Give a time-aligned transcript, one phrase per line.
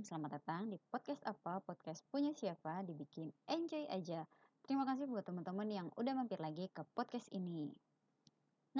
[0.00, 1.60] Selamat datang di podcast apa?
[1.60, 2.80] Podcast punya siapa?
[2.88, 4.24] Dibikin enjoy aja.
[4.64, 7.68] Terima kasih buat teman-teman yang udah mampir lagi ke podcast ini.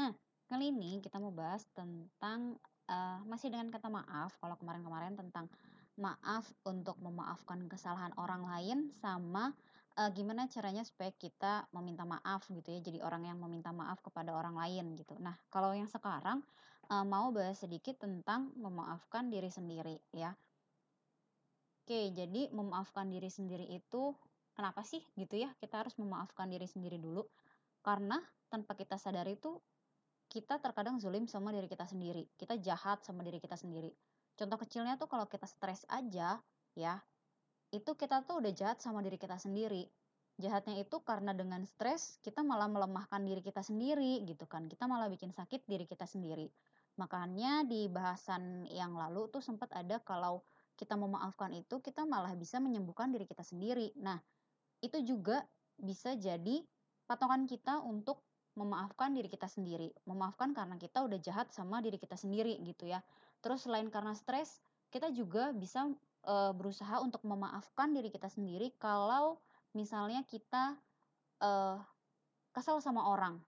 [0.00, 0.16] Nah,
[0.48, 2.56] kali ini kita mau bahas tentang
[2.88, 4.32] uh, masih dengan kata maaf.
[4.40, 5.52] Kalau kemarin-kemarin tentang
[6.00, 9.52] maaf untuk memaafkan kesalahan orang lain sama
[10.00, 12.80] uh, gimana caranya supaya kita meminta maaf gitu ya.
[12.80, 15.20] Jadi orang yang meminta maaf kepada orang lain gitu.
[15.20, 16.40] Nah, kalau yang sekarang
[16.88, 20.32] uh, mau bahas sedikit tentang memaafkan diri sendiri ya.
[21.90, 24.14] Oke, jadi memaafkan diri sendiri itu
[24.54, 25.50] kenapa sih gitu ya?
[25.58, 27.26] Kita harus memaafkan diri sendiri dulu.
[27.82, 28.14] Karena
[28.46, 29.58] tanpa kita sadari itu
[30.30, 32.30] kita terkadang zulim sama diri kita sendiri.
[32.38, 33.90] Kita jahat sama diri kita sendiri.
[34.38, 36.38] Contoh kecilnya tuh kalau kita stres aja
[36.78, 36.94] ya,
[37.74, 39.90] itu kita tuh udah jahat sama diri kita sendiri.
[40.38, 44.70] Jahatnya itu karena dengan stres kita malah melemahkan diri kita sendiri gitu kan.
[44.70, 46.54] Kita malah bikin sakit diri kita sendiri.
[47.02, 50.46] Makanya di bahasan yang lalu tuh sempat ada kalau
[50.80, 53.92] kita memaafkan itu, kita malah bisa menyembuhkan diri kita sendiri.
[54.00, 54.16] Nah,
[54.80, 55.44] itu juga
[55.76, 56.64] bisa jadi
[57.04, 58.24] patokan kita untuk
[58.56, 59.92] memaafkan diri kita sendiri.
[60.08, 63.04] Memaafkan karena kita udah jahat sama diri kita sendiri gitu ya.
[63.44, 65.86] Terus selain karena stres, kita juga bisa
[66.24, 69.38] e, berusaha untuk memaafkan diri kita sendiri kalau
[69.76, 70.80] misalnya kita
[71.38, 71.50] e,
[72.50, 73.38] kesal sama orang.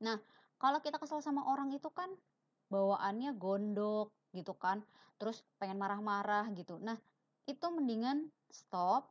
[0.00, 0.16] Nah,
[0.56, 2.08] kalau kita kesal sama orang itu kan
[2.70, 4.82] bawaannya gondok, gitu kan.
[5.20, 6.78] Terus pengen marah-marah gitu.
[6.80, 6.96] Nah
[7.44, 9.10] itu mendingan stop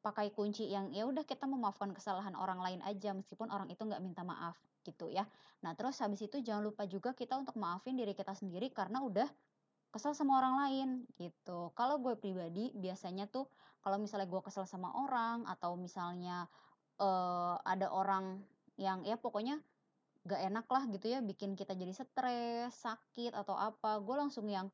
[0.00, 4.00] pakai kunci yang ya udah kita memaafkan kesalahan orang lain aja meskipun orang itu nggak
[4.00, 5.28] minta maaf gitu ya.
[5.60, 9.28] Nah terus habis itu jangan lupa juga kita untuk maafin diri kita sendiri karena udah
[9.92, 10.88] kesal sama orang lain
[11.20, 11.74] gitu.
[11.76, 13.50] Kalau gue pribadi biasanya tuh
[13.84, 16.48] kalau misalnya gue kesal sama orang atau misalnya
[16.96, 18.40] uh, ada orang
[18.80, 19.60] yang ya pokoknya
[20.28, 23.96] gak enak lah gitu ya bikin kita jadi stres sakit atau apa.
[24.04, 24.68] Gue langsung yang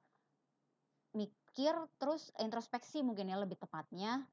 [1.14, 4.26] mikir terus introspeksi mungkin ya lebih tepatnya.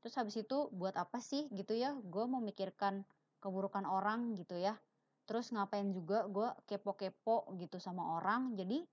[0.00, 1.48] Terus habis itu buat apa sih?
[1.52, 1.96] gitu ya.
[2.00, 3.04] Gue memikirkan
[3.40, 4.76] keburukan orang gitu ya.
[5.24, 8.56] Terus ngapain juga gue kepo-kepo gitu sama orang.
[8.56, 8.84] Jadi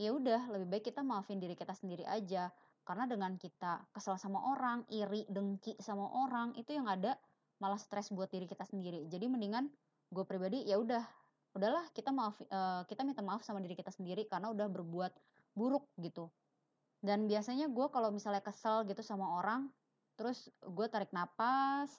[0.00, 2.48] ya udah lebih baik kita maafin diri kita sendiri aja.
[2.84, 7.16] Karena dengan kita kesal sama orang iri dengki sama orang itu yang ada
[7.56, 9.08] malah stres buat diri kita sendiri.
[9.08, 9.72] Jadi mendingan
[10.10, 11.04] gue pribadi ya udah.
[11.54, 15.12] Udahlah kita maaf uh, kita minta maaf sama diri kita sendiri karena udah berbuat
[15.54, 16.26] buruk gitu.
[16.98, 19.70] Dan biasanya gue kalau misalnya kesel gitu sama orang
[20.14, 21.90] terus gue tarik napas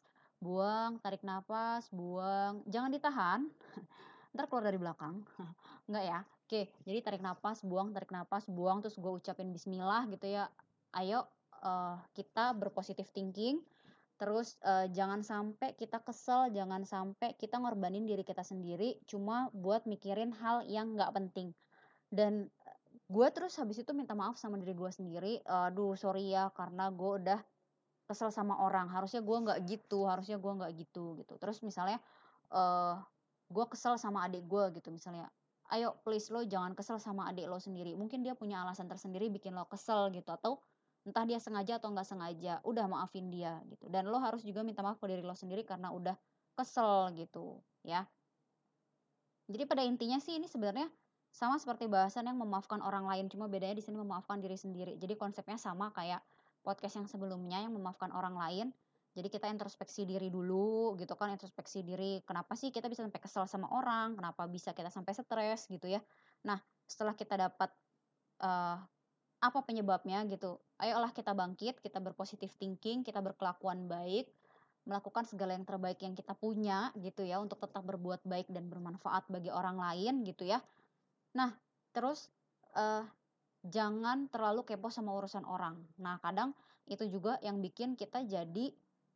[0.44, 2.68] buang tarik napas buang.
[2.68, 3.42] Jangan ditahan.
[4.36, 5.24] Ntar keluar dari belakang.
[5.88, 6.20] Enggak ya?
[6.46, 8.84] Oke jadi tarik napas buang tarik napas buang.
[8.84, 10.52] Terus gue ucapin Bismillah gitu ya.
[10.92, 11.24] Ayo
[11.64, 13.64] uh, kita berpositif thinking
[14.16, 19.84] Terus uh, jangan sampai kita kesel, jangan sampai kita ngorbanin diri kita sendiri cuma buat
[19.84, 21.52] mikirin hal yang nggak penting.
[22.08, 22.48] Dan
[23.12, 27.12] gue terus habis itu minta maaf sama diri gue sendiri, aduh sorry ya karena gue
[27.22, 27.40] udah
[28.08, 31.34] kesel sama orang, harusnya gue nggak gitu, harusnya gue nggak gitu gitu.
[31.36, 32.00] Terus misalnya
[32.56, 32.98] uh,
[33.52, 35.28] gue kesel sama adik gue gitu misalnya,
[35.76, 39.54] ayo please lo jangan kesel sama adik lo sendiri, mungkin dia punya alasan tersendiri bikin
[39.54, 40.58] lo kesel gitu atau
[41.06, 43.86] entah dia sengaja atau nggak sengaja udah maafin dia gitu.
[43.88, 46.18] Dan lo harus juga minta maaf ke diri lo sendiri karena udah
[46.58, 48.10] kesel gitu ya.
[49.46, 50.90] Jadi pada intinya sih ini sebenarnya
[51.30, 54.98] sama seperti bahasan yang memaafkan orang lain cuma bedanya di sini memaafkan diri sendiri.
[54.98, 56.26] Jadi konsepnya sama kayak
[56.66, 58.68] podcast yang sebelumnya yang memaafkan orang lain.
[59.16, 63.48] Jadi kita introspeksi diri dulu gitu kan introspeksi diri kenapa sih kita bisa sampai kesel
[63.48, 66.04] sama orang kenapa bisa kita sampai stres gitu ya.
[66.44, 67.72] Nah setelah kita dapat
[68.44, 68.80] uh,
[69.50, 70.58] apa penyebabnya gitu.
[70.82, 74.30] Ayolah kita bangkit, kita berpositif thinking, kita berkelakuan baik,
[74.86, 79.26] melakukan segala yang terbaik yang kita punya gitu ya untuk tetap berbuat baik dan bermanfaat
[79.30, 80.62] bagi orang lain gitu ya.
[81.34, 81.54] Nah,
[81.90, 82.30] terus
[82.78, 83.02] uh,
[83.66, 85.82] jangan terlalu kepo sama urusan orang.
[85.98, 86.54] Nah, kadang
[86.86, 88.70] itu juga yang bikin kita jadi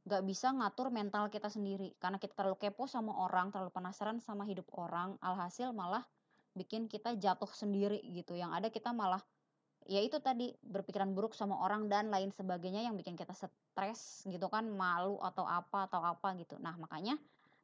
[0.09, 4.49] gak bisa ngatur mental kita sendiri karena kita terlalu kepo sama orang, terlalu penasaran sama
[4.49, 6.01] hidup orang, alhasil malah
[6.57, 8.33] bikin kita jatuh sendiri gitu.
[8.33, 9.21] Yang ada kita malah
[9.89, 14.45] ya itu tadi berpikiran buruk sama orang dan lain sebagainya yang bikin kita stres gitu
[14.45, 16.61] kan malu atau apa atau apa gitu.
[16.61, 17.17] Nah makanya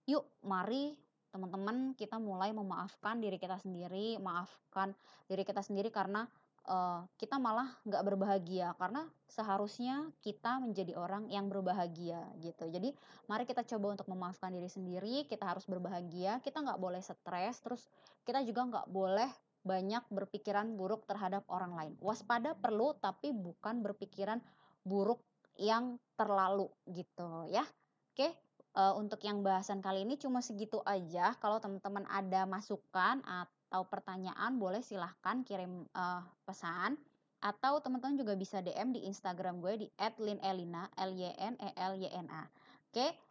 [0.10, 0.98] yuk mari
[1.30, 4.98] teman-teman kita mulai memaafkan diri kita sendiri maafkan
[5.30, 6.26] diri kita sendiri karena
[6.66, 8.74] uh, kita malah nggak berbahagia.
[8.82, 12.66] Karena seharusnya kita menjadi orang yang berbahagia gitu.
[12.74, 12.90] Jadi
[13.30, 17.86] mari kita coba untuk memaafkan diri sendiri kita harus berbahagia kita nggak boleh stres terus
[18.26, 19.30] kita juga nggak boleh
[19.66, 21.94] banyak berpikiran buruk terhadap orang lain.
[22.00, 24.40] Waspada perlu tapi bukan berpikiran
[24.86, 25.20] buruk
[25.58, 27.66] yang terlalu gitu ya.
[28.14, 28.32] Oke,
[28.78, 31.34] uh, untuk yang bahasan kali ini cuma segitu aja.
[31.42, 36.96] Kalau teman-teman ada masukan atau pertanyaan boleh silahkan kirim uh, pesan
[37.44, 39.88] atau teman-teman juga bisa DM di Instagram gue di
[40.22, 42.46] @linelina L Y N E L Y N A.
[42.94, 43.25] Oke.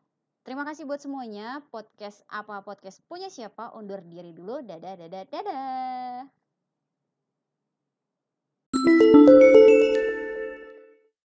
[0.44, 1.64] Terima kasih buat semuanya.
[1.73, 4.61] Podcast apa podcast punya siapa undur diri dulu.
[4.61, 6.44] Dadah dadah dadah.